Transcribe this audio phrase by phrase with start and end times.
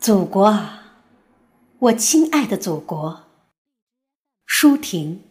[0.00, 0.94] 祖国啊，
[1.78, 3.24] 我亲爱的祖国，
[4.46, 5.22] 舒婷。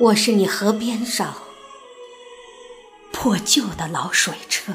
[0.00, 1.36] 我是你河边上
[3.12, 4.72] 破旧的老水车，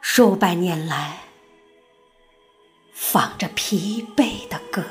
[0.00, 1.20] 数百年来
[2.92, 4.84] 放着疲惫的歌。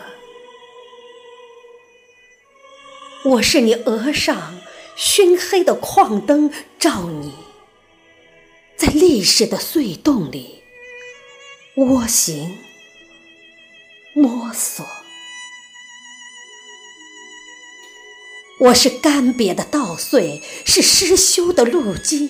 [3.26, 4.62] 我是你额上
[4.96, 7.34] 熏黑的矿灯，照你
[8.78, 10.64] 在历史的隧洞里
[11.76, 12.58] 蜗行
[14.14, 15.01] 摸索。
[18.62, 22.30] 我是干瘪的稻穗，是失修的路基，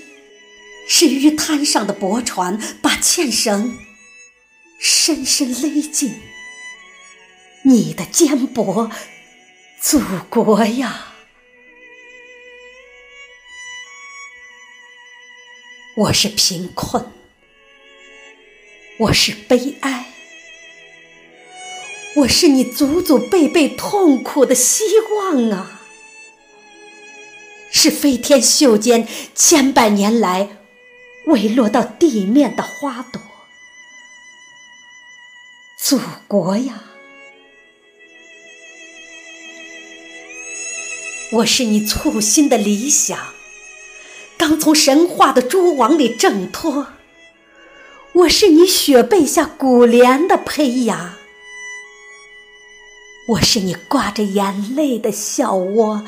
[0.87, 3.77] 是鱼滩上的驳船，把纤绳
[4.79, 6.21] 深深勒进
[7.65, 8.89] 你的肩膊，
[9.81, 11.07] 祖国呀！
[15.97, 17.11] 我是贫困，
[18.99, 20.13] 我是悲哀，
[22.15, 25.79] 我是你祖祖辈辈痛苦的希望啊！
[27.83, 30.49] 是飞天袖间千百年来
[31.25, 33.19] 未落到地面的花朵，
[35.79, 36.83] 祖国呀！
[41.31, 43.17] 我是你簇新的理想，
[44.37, 46.85] 刚从神话的蛛网里挣脱；
[48.13, 51.17] 我是你雪被下古莲的胚芽。
[53.27, 56.03] 我是你挂着眼泪的笑窝，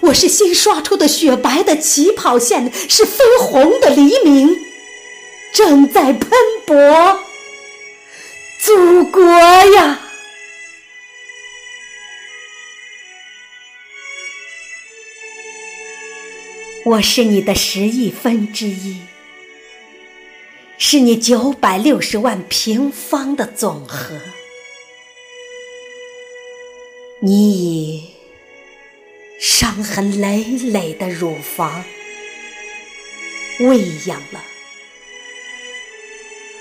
[0.00, 4.54] 我是新刷出的雪白的起跑线，是绯红的黎明，
[5.52, 6.30] 正在喷
[6.66, 6.74] 薄，
[8.60, 10.00] 祖国呀！
[16.84, 18.98] 我是你的十亿分之一，
[20.76, 24.14] 是你九百六十万平方的总和。
[27.20, 28.10] 你以
[29.40, 31.84] 伤痕累累的乳房
[33.58, 34.40] 喂养了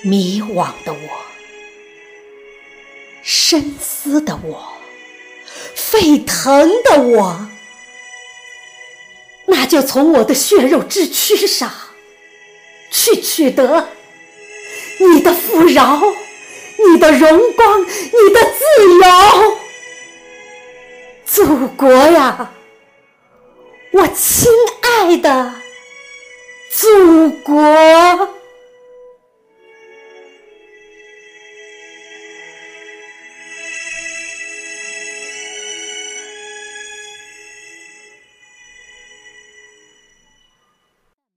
[0.01, 1.25] 迷惘的我、
[3.21, 4.73] 深思的我、
[5.75, 7.47] 沸腾的我，
[9.45, 11.71] 那就从我的血肉之躯上
[12.89, 13.89] 去取得
[14.99, 16.01] 你的富饶、
[16.89, 18.65] 你的荣光、你的自
[19.05, 19.66] 由。
[21.37, 22.49] 祖国呀，
[23.91, 25.53] 我亲爱的
[26.71, 27.61] 祖国。